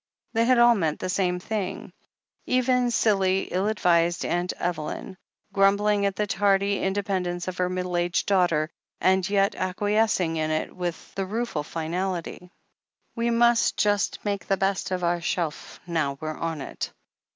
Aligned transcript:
They 0.33 0.45
had 0.45 0.57
all 0.57 0.73
meant 0.73 0.97
the 0.99 1.09
same 1.09 1.39
thing— 1.39 1.93
even 2.47 2.89
silly, 2.89 3.43
ill 3.51 3.67
advised 3.67 4.25
Aunt 4.25 4.51
Eveljm, 4.59 5.15
grumbling 5.53 6.07
at 6.07 6.15
the 6.15 6.25
tardy 6.25 6.81
inde 6.81 7.05
pendence 7.05 7.47
of 7.47 7.57
her 7.59 7.69
middle 7.69 7.95
aged 7.95 8.25
daughter, 8.25 8.71
and 8.99 9.29
yet 9.29 9.53
acqui 9.53 9.93
escing 9.93 10.37
in 10.37 10.49
it 10.49 10.75
with 10.75 11.13
the 11.13 11.27
rueful 11.27 11.61
finality: 11.61 12.49
"We 13.15 13.29
must 13.29 13.77
just 13.77 14.17
make 14.25 14.47
the 14.47 14.57
best 14.57 14.89
of 14.89 15.03
our 15.03 15.21
shelf 15.21 15.79
now 15.85 16.17
we're 16.19 16.33
on 16.35 16.61
it." 16.61 16.91